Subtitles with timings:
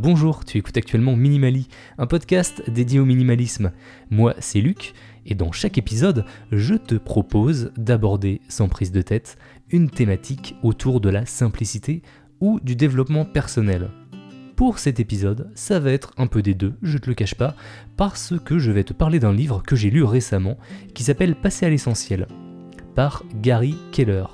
[0.00, 1.66] Bonjour, tu écoutes actuellement Minimali,
[1.98, 3.72] un podcast dédié au minimalisme.
[4.10, 4.94] Moi, c'est Luc,
[5.26, 9.38] et dans chaque épisode, je te propose d'aborder sans prise de tête
[9.70, 12.02] une thématique autour de la simplicité
[12.38, 13.90] ou du développement personnel.
[14.54, 17.56] Pour cet épisode, ça va être un peu des deux, je te le cache pas,
[17.96, 20.58] parce que je vais te parler d'un livre que j'ai lu récemment
[20.94, 22.28] qui s'appelle Passer à l'essentiel
[22.94, 24.26] par Gary Keller.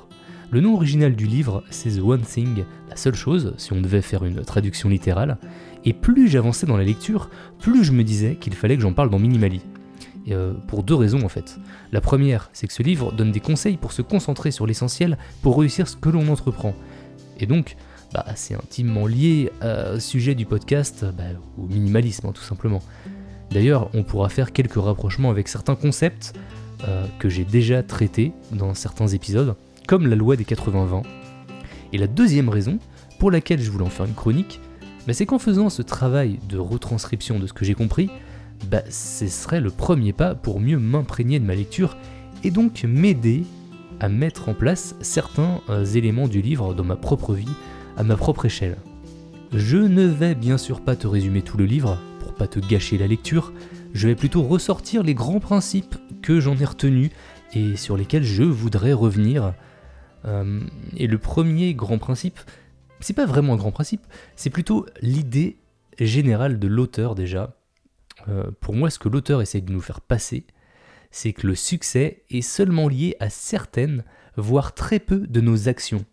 [0.55, 4.03] Le nom original du livre, c'est The One Thing, la seule chose, si on devait
[4.03, 5.37] faire une traduction littérale,
[5.85, 9.11] et plus j'avançais dans la lecture, plus je me disais qu'il fallait que j'en parle
[9.11, 9.63] dans Minimali.
[10.29, 11.59] Euh, pour deux raisons en fait.
[11.91, 15.59] La première, c'est que ce livre donne des conseils pour se concentrer sur l'essentiel pour
[15.59, 16.77] réussir ce que l'on entreprend.
[17.41, 17.75] Et donc,
[18.13, 21.25] bah, c'est intimement lié au sujet du podcast, bah,
[21.59, 22.81] au minimalisme hein, tout simplement.
[23.51, 26.33] D'ailleurs, on pourra faire quelques rapprochements avec certains concepts
[26.87, 31.03] euh, que j'ai déjà traités dans certains épisodes, comme la loi des 80-20.
[31.93, 32.79] Et la deuxième raison,
[33.19, 34.61] pour laquelle je voulais en faire une chronique,
[35.07, 38.11] bah, c'est qu'en faisant ce travail de retranscription de ce que j'ai compris,
[38.71, 41.97] bah, ce serait le premier pas pour mieux m'imprégner de ma lecture
[42.43, 43.45] et donc m'aider
[44.01, 47.49] à mettre en place certains euh, éléments du livre dans ma propre vie,
[47.97, 48.77] à ma propre échelle.
[49.53, 52.99] Je ne vais bien sûr pas te résumer tout le livre, pour pas te gâcher
[52.99, 53.53] la lecture,
[53.93, 57.11] je vais plutôt ressortir les grands principes que j'en ai retenus
[57.55, 59.55] et sur lesquels je voudrais revenir
[60.25, 60.61] euh,
[60.97, 62.39] et le premier grand principe,
[63.01, 65.59] c'est pas vraiment un grand principe, c'est plutôt l'idée
[65.99, 67.57] générale de l'auteur déjà.
[68.29, 70.47] Euh, pour moi, ce que l'auteur essaie de nous faire passer,
[71.11, 74.05] c'est que le succès est seulement lié à certaines,
[74.37, 76.05] voire très peu de nos actions.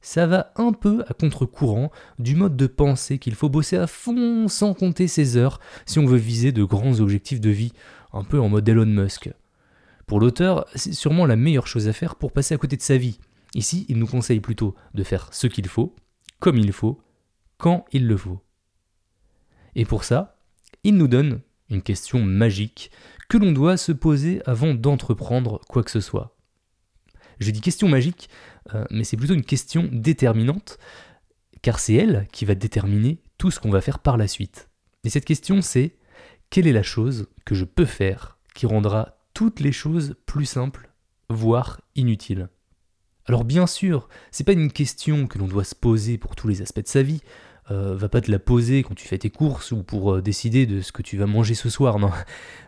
[0.00, 4.46] Ça va un peu à contre-courant du mode de pensée qu'il faut bosser à fond
[4.46, 7.72] sans compter ses heures si on veut viser de grands objectifs de vie,
[8.12, 9.30] un peu en mode Elon Musk.
[10.06, 12.96] Pour l'auteur, c'est sûrement la meilleure chose à faire pour passer à côté de sa
[12.96, 13.18] vie,
[13.56, 15.96] Ici, il nous conseille plutôt de faire ce qu'il faut,
[16.40, 17.00] comme il faut,
[17.56, 18.44] quand il le faut.
[19.74, 20.38] Et pour ça,
[20.84, 22.90] il nous donne une question magique
[23.30, 26.36] que l'on doit se poser avant d'entreprendre quoi que ce soit.
[27.40, 28.28] Je dis question magique,
[28.74, 30.78] euh, mais c'est plutôt une question déterminante,
[31.62, 34.68] car c'est elle qui va déterminer tout ce qu'on va faire par la suite.
[35.02, 35.96] Et cette question c'est
[36.50, 40.92] quelle est la chose que je peux faire qui rendra toutes les choses plus simples,
[41.30, 42.50] voire inutiles?
[43.26, 46.62] Alors bien sûr, c'est pas une question que l'on doit se poser pour tous les
[46.62, 47.22] aspects de sa vie.
[47.72, 50.66] Euh, va pas te la poser quand tu fais tes courses ou pour euh, décider
[50.66, 52.12] de ce que tu vas manger ce soir, non.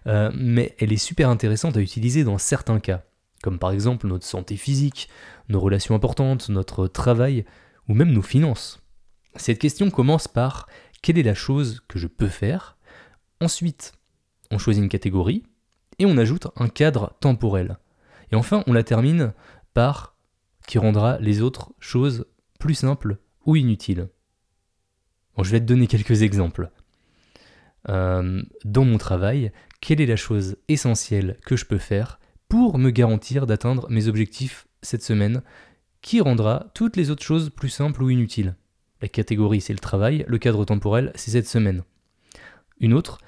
[0.06, 3.04] Euh, mais elle est super intéressante à utiliser dans certains cas,
[3.42, 5.08] comme par exemple notre santé physique,
[5.48, 7.44] nos relations importantes, notre travail
[7.88, 8.82] ou même nos finances.
[9.36, 10.66] Cette question commence par
[11.02, 12.76] quelle est la chose que je peux faire?
[13.40, 13.92] Ensuite,
[14.50, 15.44] on choisit une catégorie
[15.98, 17.78] et on ajoute un cadre temporel.
[18.32, 19.32] Et enfin, on la termine
[19.74, 20.17] par
[20.68, 22.26] qui rendra les autres choses
[22.60, 24.10] plus simples ou inutiles.
[25.42, 26.70] Je vais te donner quelques exemples.
[27.88, 32.20] Euh, dans mon travail, quelle est la chose essentielle que je peux faire
[32.50, 35.42] pour me garantir d'atteindre mes objectifs cette semaine
[36.02, 38.54] qui rendra toutes les autres choses plus simples ou inutiles?
[39.00, 41.82] La catégorie, c'est le travail, le cadre temporel, c'est cette semaine.
[42.78, 43.18] Une autre,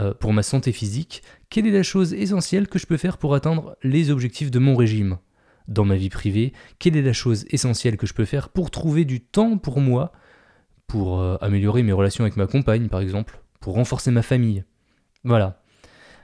[0.00, 3.34] euh, pour ma santé physique, quelle est la chose essentielle que je peux faire pour
[3.34, 5.18] atteindre les objectifs de mon régime?
[5.68, 9.04] Dans ma vie privée, quelle est la chose essentielle que je peux faire pour trouver
[9.04, 10.12] du temps pour moi,
[10.86, 14.64] pour euh, améliorer mes relations avec ma compagne par exemple, pour renforcer ma famille.
[15.24, 15.62] Voilà.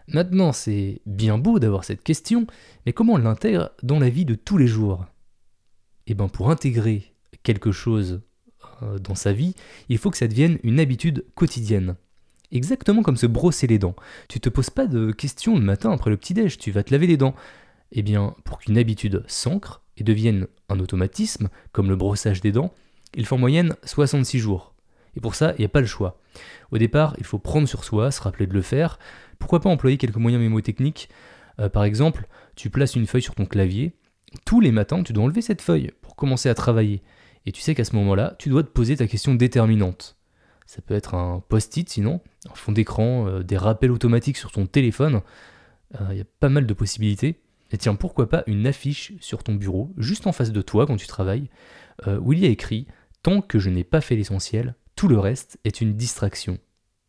[0.09, 2.47] Maintenant, c'est bien beau d'avoir cette question,
[2.87, 5.07] mais comment on l'intègre dans la vie de tous les jours?
[6.07, 8.23] Eh bien, pour intégrer quelque chose
[8.83, 9.55] euh, dans sa vie,
[9.89, 11.97] il faut que ça devienne une habitude quotidienne.
[12.51, 13.97] Exactement comme se brosser les dents.
[14.29, 17.07] Tu te poses pas de questions le matin après le petit-déj, tu vas te laver
[17.07, 17.35] les dents.
[17.93, 22.73] Eh bien, pour qu'une habitude s'ancre et devienne un automatisme, comme le brossage des dents,
[23.15, 24.75] il faut en moyenne 66 jours.
[25.15, 26.19] Et pour ça, il n'y a pas le choix.
[26.71, 28.99] Au départ, il faut prendre sur soi, se rappeler de le faire.
[29.39, 31.11] Pourquoi pas employer quelques moyens mémotechniques?
[31.61, 32.27] Euh, Par exemple,
[32.57, 33.93] tu places une feuille sur ton clavier.
[34.47, 37.03] Tous les matins, tu dois enlever cette feuille pour commencer à travailler.
[37.45, 40.17] Et tu sais qu'à ce moment-là, tu dois te poser ta question déterminante.
[40.67, 44.65] Ça peut être un post-it sinon, un fond d'écran, euh, des rappels automatiques sur ton
[44.65, 45.21] téléphone.
[46.01, 47.41] Euh, il y a pas mal de possibilités.
[47.73, 50.97] Et tiens, pourquoi pas une affiche sur ton bureau, juste en face de toi quand
[50.97, 51.49] tu travailles,
[52.07, 52.87] euh, où il y a écrit
[53.23, 56.59] Tant que je n'ai pas fait l'essentiel, tout le reste est une distraction.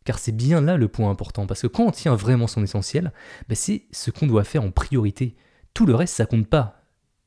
[0.04, 3.12] Car c'est bien là le point important, parce que quand on tient vraiment son essentiel,
[3.48, 5.36] bah, c'est ce qu'on doit faire en priorité.
[5.74, 6.82] Tout le reste, ça compte pas.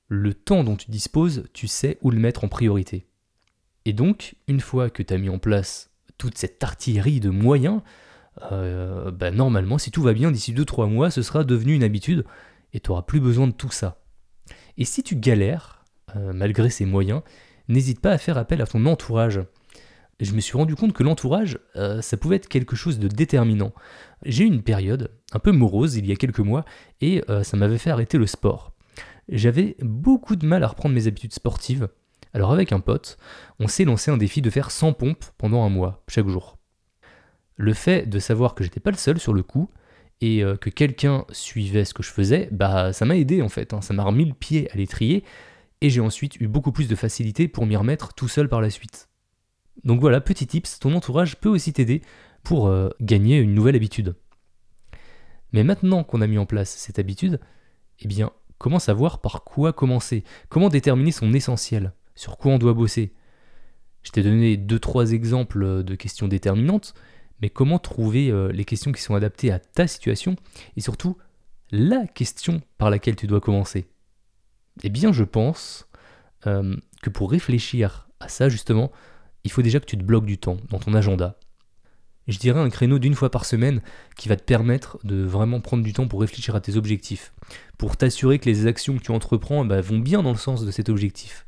[0.07, 3.07] Le temps dont tu disposes, tu sais où le mettre en priorité.
[3.86, 7.81] Et donc, une fois que tu as mis en place toute cette artillerie de moyens,
[8.39, 12.24] bah, normalement, si tout va bien, d'ici 2-3 mois, ce sera devenu une habitude
[12.77, 14.00] et tu n'auras plus besoin de tout ça.
[14.77, 15.83] Et si tu galères,
[16.15, 17.24] euh, malgré ces moyens,
[17.68, 19.41] n'hésite pas à faire appel à ton entourage.
[20.19, 23.74] je me suis rendu compte que l'entourage, euh, ça pouvait être quelque chose de déterminant.
[24.24, 26.65] J'ai eu une période un peu morose il y a quelques mois
[27.01, 28.74] et euh, ça m'avait fait arrêter le sport.
[29.27, 31.89] J'avais beaucoup de mal à reprendre mes habitudes sportives.
[32.33, 33.18] Alors avec un pote,
[33.59, 36.57] on s'est lancé un défi de faire 100 pompes pendant un mois, chaque jour.
[37.56, 39.71] Le fait de savoir que j'étais pas le seul sur le coup,
[40.22, 43.74] et euh, que quelqu'un suivait ce que je faisais, bah ça m'a aidé en fait,
[43.74, 43.81] hein.
[43.81, 45.24] ça m'a remis le pied à l'étrier,
[45.81, 48.69] et j'ai ensuite eu beaucoup plus de facilité pour m'y remettre tout seul par la
[48.69, 49.10] suite.
[49.84, 52.02] Donc voilà, petit tips, ton entourage peut aussi t'aider
[52.44, 54.16] pour euh, gagner une nouvelle habitude.
[55.54, 57.40] Mais maintenant qu'on a mis en place cette habitude,
[58.00, 60.24] eh bien, comment savoir par quoi commencer?
[60.50, 61.94] Comment déterminer son essentiel?
[62.16, 63.13] Sur quoi on doit bosser?
[64.04, 66.94] Je t'ai donné deux trois exemples de questions déterminantes,
[67.42, 70.36] mais comment trouver euh, les questions qui sont adaptées à ta situation
[70.75, 71.18] et surtout
[71.72, 73.88] la question par laquelle tu dois commencer?
[74.84, 75.88] Eh bien, je pense
[76.45, 78.92] euh, que pour réfléchir à ça justement,
[79.44, 81.38] il faut déjà que tu te bloques du temps dans ton agenda.
[82.28, 83.81] Je dirais un créneau d'une fois par semaine
[84.18, 87.34] qui va te permettre de vraiment prendre du temps pour réfléchir à tes objectifs,
[87.78, 90.72] pour t'assurer que les actions que tu entreprends bah, vont bien dans le sens de
[90.72, 91.45] cet objectif.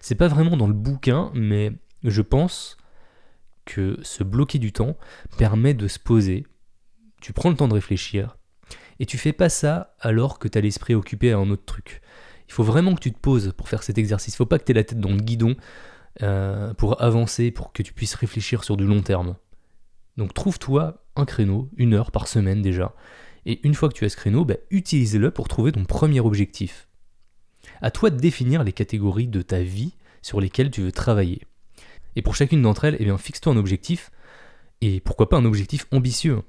[0.00, 1.72] C'est pas vraiment dans le bouquin, mais
[2.02, 2.76] je pense
[3.68, 4.96] que se bloquer du temps
[5.36, 6.46] permet de se poser.
[7.20, 8.38] Tu prends le temps de réfléchir
[8.98, 12.00] et tu fais pas ça alors que tu as l'esprit occupé à un autre truc.
[12.48, 14.34] Il faut vraiment que tu te poses pour faire cet exercice.
[14.34, 15.54] Il faut pas que tu la tête dans le guidon
[16.22, 19.36] euh, pour avancer, pour que tu puisses réfléchir sur du long terme.
[20.16, 22.94] Donc trouve-toi un créneau, une heure par semaine déjà.
[23.44, 26.88] Et une fois que tu as ce créneau, bah, utilise-le pour trouver ton premier objectif.
[27.82, 31.42] À toi de définir les catégories de ta vie sur lesquelles tu veux travailler.
[32.16, 34.10] Et pour chacune d'entre elles, eh bien, fixe-toi un objectif,
[34.80, 36.42] et pourquoi pas un objectif ambitieux.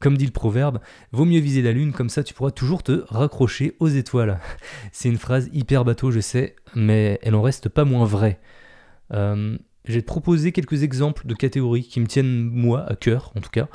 [0.00, 0.80] Comme dit le proverbe,
[1.12, 4.38] vaut mieux viser la lune, comme ça tu pourras toujours te raccrocher aux étoiles.
[4.92, 8.38] C'est une phrase hyper bateau, je sais, mais elle en reste pas moins vraie.
[9.12, 9.56] Euh,
[9.86, 13.68] te proposer quelques exemples de catégories qui me tiennent moi à cœur, en tout cas.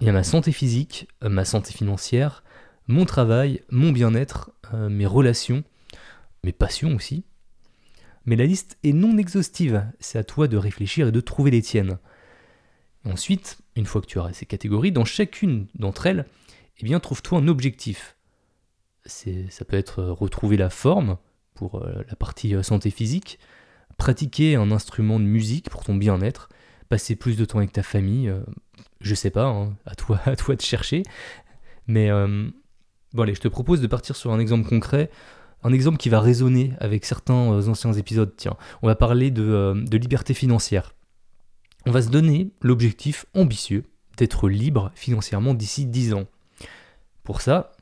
[0.00, 2.42] Il y a ma santé physique, euh, ma santé financière,
[2.88, 5.62] mon travail, mon bien-être, euh, mes relations,
[6.42, 7.24] mes passions aussi.
[8.26, 11.62] Mais la liste est non exhaustive, c'est à toi de réfléchir et de trouver les
[11.62, 11.98] tiennes.
[13.04, 16.26] ensuite, une fois que tu auras ces catégories, dans chacune d'entre elles,
[16.78, 18.16] eh bien trouve-toi un objectif.
[19.06, 21.16] Ça peut être retrouver la forme
[21.54, 23.38] pour la partie santé physique,
[24.00, 26.48] pratiquer un instrument de musique pour ton bien-être,
[26.88, 28.40] passer plus de temps avec ta famille, euh,
[29.00, 31.02] je sais pas, hein, à, toi, à toi de chercher.
[31.86, 32.48] Mais euh,
[33.14, 35.10] je te propose de partir sur un exemple concret,
[35.62, 38.32] un exemple qui va résonner avec certains euh, anciens épisodes.
[38.36, 40.94] Tiens, on va parler de, de liberté financière.
[41.86, 43.84] On va se donner l'objectif ambitieux
[44.16, 46.26] d'être libre financièrement d'ici 10 ans.
[47.24, 47.72] Pour ça,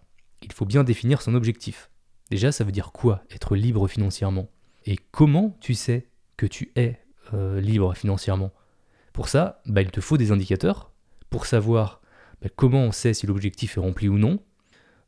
[0.42, 1.90] il faut bien définir son objectif.
[2.30, 4.48] Déjà, ça veut dire quoi être libre financièrement?
[4.86, 7.00] Et comment tu sais que tu es
[7.34, 8.52] euh, libre financièrement?
[9.12, 10.92] Pour ça, bah, il te faut des indicateurs
[11.30, 12.00] pour savoir
[12.42, 14.38] bah, comment on sait si l'objectif est rempli ou non.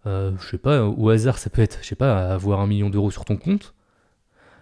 [0.06, 2.90] Euh, je sais pas, au hasard, ça peut être, je sais pas, avoir un million
[2.90, 3.74] d'euros sur ton compte.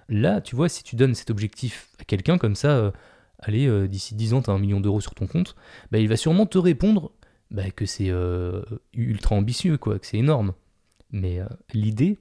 [0.08, 2.90] Là, tu vois, si tu donnes cet objectif à quelqu'un comme ça, euh,
[3.38, 5.54] allez, d'ici 10 ans, tu un million d'euros sur ton compte,
[5.92, 7.12] bah, il va sûrement te répondre
[7.50, 8.12] bah, que c'est
[8.94, 10.54] ultra ambitieux, quoi, que c'est énorme.
[11.10, 11.40] Mais
[11.72, 12.18] l'idée,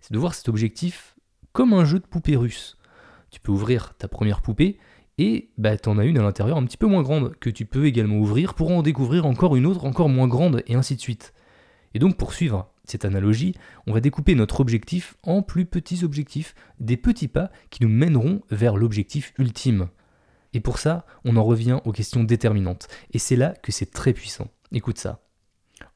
[0.00, 1.16] c'est de voir cet objectif
[1.52, 2.76] comme un jeu de poupée russe.
[3.30, 4.78] Tu peux ouvrir ta première poupée
[5.18, 7.66] et bah, tu en as une à l'intérieur un petit peu moins grande que tu
[7.66, 11.00] peux également ouvrir pour en découvrir encore une autre encore moins grande et ainsi de
[11.00, 11.34] suite.
[11.94, 13.54] Et donc pour suivre cette analogie,
[13.86, 18.42] on va découper notre objectif en plus petits objectifs, des petits pas qui nous mèneront
[18.50, 19.88] vers l'objectif ultime.
[20.54, 22.88] Et pour ça, on en revient aux questions déterminantes.
[23.12, 24.48] Et c'est là que c'est très puissant.
[24.72, 25.22] Écoute ça.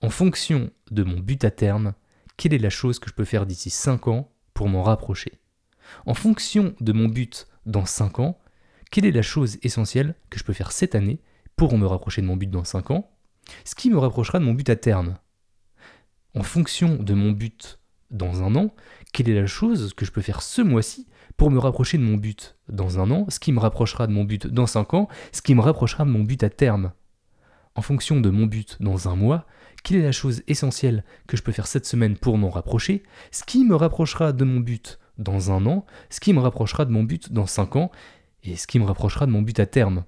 [0.00, 1.94] En fonction de mon but à terme,
[2.36, 5.32] quelle est la chose que je peux faire d'ici 5 ans pour m'en rapprocher?
[6.06, 8.38] En fonction de mon but dans 5 ans,
[8.90, 11.20] quelle est la chose essentielle que je peux faire cette année
[11.56, 13.10] pour me rapprocher de mon but dans 5 ans?
[13.64, 15.16] Ce qui me rapprochera de mon but à terme.
[16.34, 17.78] En fonction de mon but
[18.10, 18.74] dans un an,
[19.12, 22.16] quelle est la chose que je peux faire ce mois-ci pour me rapprocher de mon
[22.16, 25.42] but dans un an, ce qui me rapprochera de mon but dans 5 ans, ce
[25.42, 26.92] qui me rapprochera de mon but à terme.
[27.74, 29.46] En fonction de mon but dans un mois,
[29.82, 33.44] quelle est la chose essentielle que je peux faire cette semaine pour m'en rapprocher, ce
[33.44, 37.02] qui me rapprochera de mon but dans un an, ce qui me rapprochera de mon
[37.02, 37.90] but dans cinq ans,
[38.42, 40.04] et ce qui me rapprochera de mon but à terme.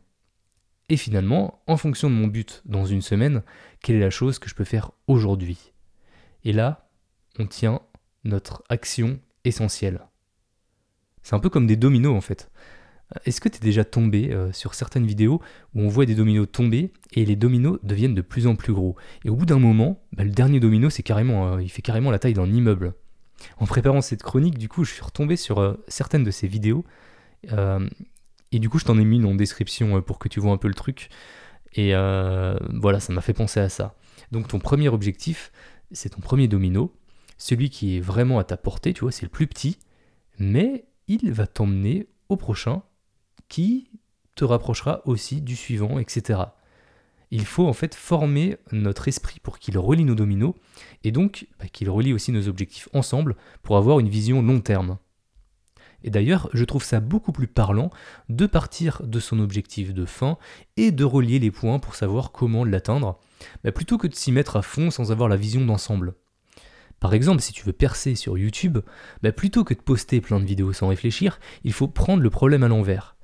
[0.88, 3.42] Et finalement, en fonction de mon but dans une semaine,
[3.82, 5.73] quelle est la chose que je peux faire aujourd'hui?
[6.44, 6.88] Et là,
[7.38, 7.80] on tient
[8.24, 10.00] notre action essentielle.
[11.22, 12.50] C'est un peu comme des dominos en fait.
[13.26, 15.40] Est-ce que tu es déjà tombé euh, sur certaines vidéos
[15.74, 18.96] où on voit des dominos tomber et les dominos deviennent de plus en plus gros?
[19.24, 22.10] Et au bout d'un moment, bah, le dernier domino, c'est carrément, euh, il fait carrément
[22.10, 22.94] la taille d'un immeuble.
[23.58, 26.84] En préparant cette chronique, du coup, je suis retombé sur euh, certaines de ces vidéos.
[27.52, 27.88] Euh,
[28.52, 30.56] Et du coup, je t'en ai mis une en description pour que tu vois un
[30.58, 31.08] peu le truc.
[31.74, 33.96] Et voilà, ça m'a fait penser à ça.
[34.30, 35.50] Donc ton premier objectif,
[35.92, 36.94] c'est ton premier domino,
[37.38, 39.78] celui qui est vraiment à ta portée, tu vois, c'est le plus petit,
[40.38, 42.82] mais il va t'emmener au prochain
[43.48, 43.90] qui
[44.34, 46.40] te rapprochera aussi du suivant, etc.
[47.30, 50.54] Il faut en fait former notre esprit pour qu'il relie nos dominos
[51.02, 54.98] et donc bah, qu'il relie aussi nos objectifs ensemble pour avoir une vision long terme.
[56.04, 57.90] Et d'ailleurs, je trouve ça beaucoup plus parlant
[58.28, 60.36] de partir de son objectif de fin
[60.76, 63.18] et de relier les points pour savoir comment l'atteindre,
[63.64, 66.14] bah, plutôt que de s'y mettre à fond sans avoir la vision d'ensemble.
[67.00, 68.78] Par exemple, si tu veux percer sur YouTube,
[69.22, 72.62] bah, plutôt que de poster plein de vidéos sans réfléchir, il faut prendre le problème
[72.62, 73.16] à l'envers.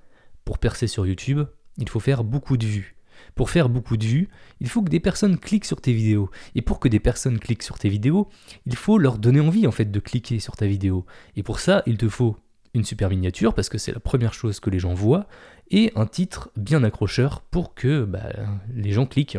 [0.46, 1.42] Pour percer sur YouTube,
[1.76, 2.96] il faut faire beaucoup de vues.
[3.34, 6.30] Pour faire beaucoup de vues, il faut que des personnes cliquent sur tes vidéos.
[6.54, 8.30] Et pour que des personnes cliquent sur tes vidéos,
[8.64, 11.04] il faut leur donner envie en fait de cliquer sur ta vidéo.
[11.36, 12.36] Et pour ça, il te faut
[12.74, 15.26] une super miniature parce que c'est la première chose que les gens voient
[15.70, 18.30] et un titre bien accrocheur pour que bah,
[18.74, 19.38] les gens cliquent.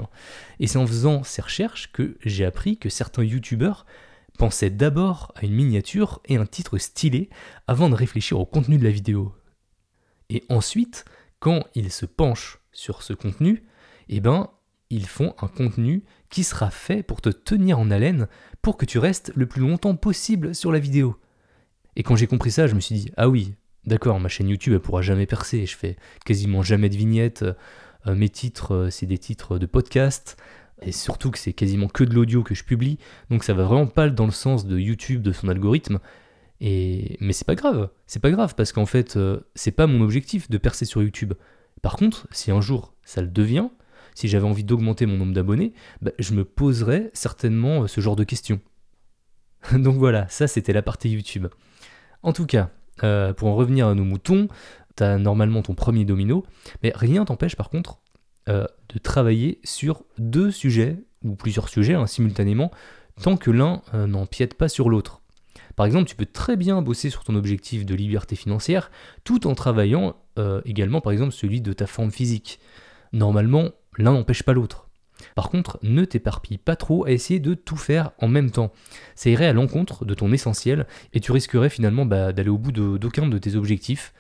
[0.60, 3.86] Et c'est en faisant ces recherches que j'ai appris que certains youtubeurs
[4.38, 7.30] pensaient d'abord à une miniature et un titre stylé
[7.68, 9.34] avant de réfléchir au contenu de la vidéo.
[10.30, 11.06] Et ensuite,
[11.40, 13.64] quand ils se penchent sur ce contenu,
[14.08, 14.50] eh ben,
[14.90, 18.28] ils font un contenu qui sera fait pour te tenir en haleine
[18.62, 21.18] pour que tu restes le plus longtemps possible sur la vidéo.
[21.96, 23.54] Et quand j'ai compris ça, je me suis dit, ah oui,
[23.86, 25.66] d'accord, ma chaîne YouTube, elle pourra jamais percer.
[25.66, 27.44] Je fais quasiment jamais de vignettes.
[28.08, 30.38] Euh, mes titres, euh, c'est des titres de podcast.
[30.82, 32.98] Et surtout que c'est quasiment que de l'audio que je publie.
[33.30, 36.00] Donc ça va vraiment pas dans le sens de YouTube, de son algorithme.
[36.60, 37.18] Et...
[37.20, 37.90] Mais c'est pas grave.
[38.08, 41.34] C'est pas grave parce qu'en fait, euh, c'est pas mon objectif de percer sur YouTube.
[41.82, 43.70] Par contre, si un jour ça le devient,
[44.16, 48.24] si j'avais envie d'augmenter mon nombre d'abonnés, bah, je me poserais certainement ce genre de
[48.24, 48.60] questions.
[49.74, 51.48] Donc voilà, ça c'était la partie YouTube.
[52.24, 52.70] En tout cas,
[53.04, 54.48] euh, pour en revenir à nos moutons,
[54.96, 56.46] tu as normalement ton premier domino,
[56.84, 58.00] mais rien t'empêche par contre
[58.50, 62.72] euh, de travailler sur deux sujets, ou plusieurs sujets hein, simultanément,
[63.22, 65.22] tant que l'un euh, n'empiète pas sur l'autre.
[65.76, 68.92] Par exemple, tu peux très bien bosser sur ton objectif de liberté financière
[69.24, 70.16] tout en travaillant
[70.66, 72.60] également par exemple celui de ta forme physique.
[73.14, 74.90] Normalement, l'un n'empêche pas l'autre.
[75.36, 78.72] Par contre, ne t'éparpille pas trop à essayer de tout faire en même temps.
[79.16, 82.72] Ça irait à l'encontre de ton essentiel et tu risquerais finalement bah, d'aller au bout
[82.72, 84.14] d'aucun de, tes objectifs.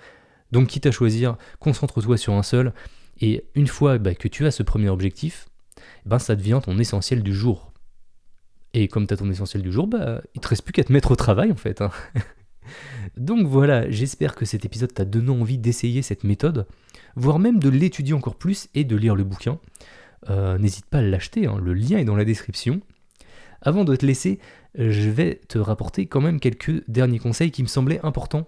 [0.51, 2.73] Donc quitte à choisir, concentre-toi sur un seul
[3.19, 5.47] et une fois bah, que tu as ce premier objectif,
[6.05, 7.71] ben ça devient ton essentiel du jour.
[8.73, 10.91] Et comme tu as ton essentiel du jour, bah, il te reste plus qu'à te
[10.91, 11.81] mettre au travail en fait.
[11.81, 11.91] Hein.
[13.17, 16.67] Donc voilà, j'espère que cet épisode t'a donné envie d'essayer cette méthode,
[17.15, 19.59] voire même de l'étudier encore plus et de lire le bouquin.
[20.29, 21.57] Euh, n'hésite pas à l'acheter, hein.
[21.61, 22.81] le lien est dans la description.
[23.61, 24.39] Avant de te laisser,
[24.75, 28.45] je vais te rapporter quand même quelques derniers conseils qui me semblaient importants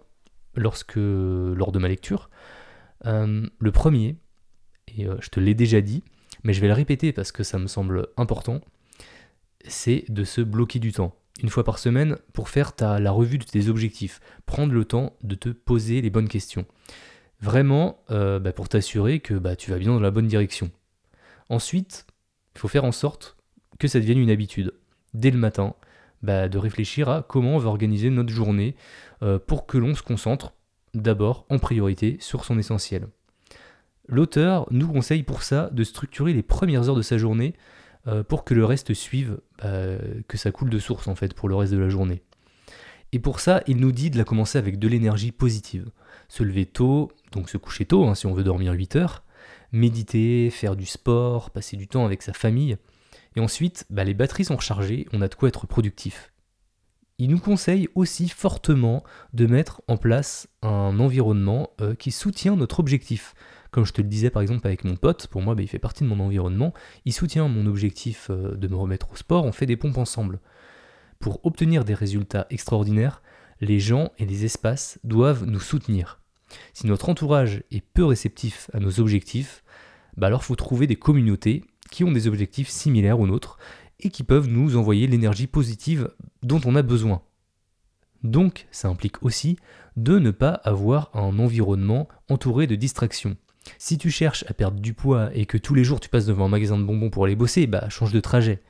[0.55, 2.29] lorsque, lors de ma lecture.
[3.05, 4.15] Euh, le premier,
[4.95, 6.03] et euh, je te l'ai déjà dit,
[6.43, 8.61] mais je vais le répéter parce que ça me semble important,
[9.67, 11.15] c'est de se bloquer du temps.
[11.41, 14.19] Une fois par semaine pour faire ta, la revue de tes objectifs.
[14.45, 16.65] Prendre le temps de te poser les bonnes questions.
[17.41, 20.71] Vraiment bah, pour t'assurer que bah, tu vas bien dans la bonne direction.
[21.53, 22.07] Ensuite,
[22.55, 23.37] il faut faire en sorte
[23.77, 24.73] que ça devienne une habitude.
[25.13, 25.75] Dès le matin,
[26.23, 28.75] bah, de réfléchir à comment on va organiser notre journée
[29.21, 30.53] euh, pour que l'on se concentre
[30.95, 33.05] d'abord en priorité sur son essentiel.
[34.07, 37.53] L'auteur nous conseille pour ça de structurer les premières heures de sa journée
[38.07, 41.49] euh, pour que le reste suive, bah, que ça coule de source en fait pour
[41.49, 42.23] le reste de la journée.
[43.11, 45.91] Et pour ça, il nous dit de la commencer avec de l'énergie positive.
[46.29, 49.23] Se lever tôt, donc se coucher tôt hein, si on veut dormir 8 heures,
[49.73, 52.77] méditer, faire du sport, passer du temps avec sa famille.
[53.35, 56.31] Et ensuite, bah, les batteries sont rechargées, on a de quoi être productif.
[57.19, 59.03] Il nous conseille aussi fortement
[59.33, 63.35] de mettre en place un environnement euh, qui soutient notre objectif.
[63.71, 65.79] Comme je te le disais par exemple avec mon pote, pour moi bah, il fait
[65.79, 66.73] partie de mon environnement,
[67.05, 70.39] il soutient mon objectif euh, de me remettre au sport, on fait des pompes ensemble.
[71.19, 73.21] Pour obtenir des résultats extraordinaires,
[73.61, 76.19] les gens et les espaces doivent nous soutenir.
[76.73, 79.62] Si notre entourage est peu réceptif à nos objectifs,
[80.17, 83.57] bah alors faut trouver des communautés qui ont des objectifs similaires aux nôtres
[83.99, 86.09] et qui peuvent nous envoyer l'énergie positive
[86.41, 87.21] dont on a besoin.
[88.23, 89.57] Donc ça implique aussi
[89.97, 93.37] de ne pas avoir un environnement entouré de distractions.
[93.77, 96.45] Si tu cherches à perdre du poids et que tous les jours tu passes devant
[96.45, 98.61] un magasin de bonbons pour aller bosser, bah change de trajet.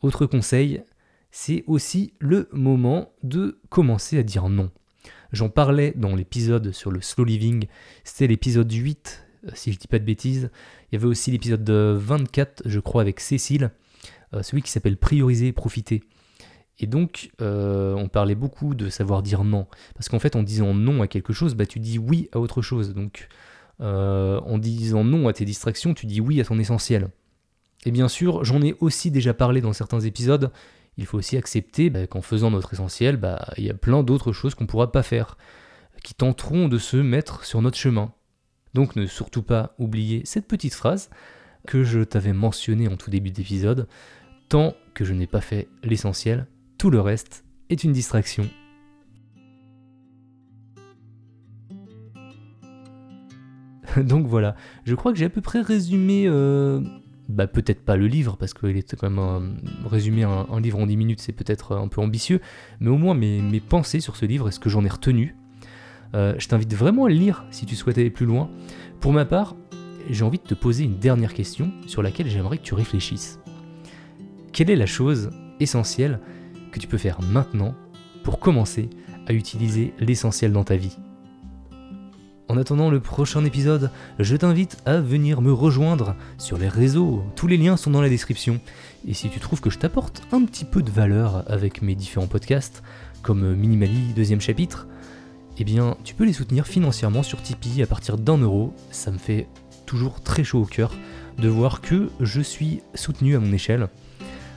[0.00, 0.82] Autre conseil,
[1.30, 4.70] c'est aussi le moment de commencer à dire non.
[5.32, 7.66] J'en parlais dans l'épisode sur le slow living,
[8.04, 10.50] c'était l'épisode 8, euh, si je dis pas de bêtises.
[10.90, 13.70] Il y avait aussi l'épisode 24, je crois, avec Cécile,
[14.32, 16.02] euh, celui qui s'appelle Prioriser et profiter.
[16.78, 19.66] Et donc, euh, on parlait beaucoup de savoir dire non.
[19.94, 22.62] Parce qu'en fait, en disant non à quelque chose, bah, tu dis oui à autre
[22.62, 22.94] chose.
[22.94, 23.28] Donc,
[23.80, 27.08] euh, en disant non à tes distractions, tu dis oui à ton essentiel.
[27.84, 30.50] Et bien sûr, j'en ai aussi déjà parlé dans certains épisodes,
[30.96, 34.32] il faut aussi accepter bah, qu'en faisant notre essentiel, bah, il y a plein d'autres
[34.32, 35.36] choses qu'on ne pourra pas faire,
[36.02, 38.12] qui tenteront de se mettre sur notre chemin.
[38.74, 41.10] Donc ne surtout pas oublier cette petite phrase
[41.66, 43.88] que je t'avais mentionnée en tout début d'épisode,
[44.48, 46.46] tant que je n'ai pas fait l'essentiel,
[46.78, 48.48] tout le reste est une distraction.
[54.02, 56.80] Donc voilà, je crois que j'ai à peu près résumé, euh,
[57.28, 59.54] bah, peut-être pas le livre, parce qu'il est quand même un,
[59.88, 62.40] résumé un, livre en 10 minutes, c'est peut-être un peu ambitieux,
[62.80, 65.36] mais au moins mes, pensées sur ce livre et ce que j'en ai retenu.
[66.14, 68.48] Euh, je t'invite vraiment à le lire si tu souhaites aller plus loin.
[69.00, 69.56] Pour ma part,
[70.08, 73.40] j'ai envie de te poser une dernière question sur laquelle j'aimerais que tu réfléchisses.
[74.52, 75.30] Quelle est la chose
[75.60, 76.20] essentielle
[76.70, 77.74] que tu peux faire maintenant
[78.22, 78.90] pour commencer
[79.26, 80.96] à utiliser l'essentiel dans ta vie?
[82.46, 87.46] En attendant le prochain épisode, je t'invite à venir me rejoindre sur les réseaux, tous
[87.46, 88.60] les liens sont dans la description.
[89.08, 92.26] Et si tu trouves que je t'apporte un petit peu de valeur avec mes différents
[92.26, 92.82] podcasts,
[93.22, 94.86] comme Minimali deuxième chapitre,
[95.58, 99.18] eh bien tu peux les soutenir financièrement sur Tipeee à partir d'un euro, ça me
[99.18, 99.46] fait
[99.86, 100.92] toujours très chaud au cœur
[101.38, 103.88] de voir que je suis soutenu à mon échelle.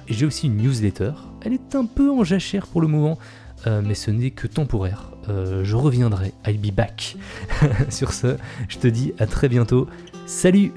[0.08, 1.12] J'ai aussi une newsletter,
[1.42, 3.18] elle est un peu en jachère pour le moment,
[3.66, 5.12] euh, mais ce n'est que temporaire.
[5.28, 7.18] Euh, je reviendrai, I'll be back.
[7.90, 8.38] Sur ce,
[8.70, 9.88] je te dis à très bientôt.
[10.26, 10.72] Salut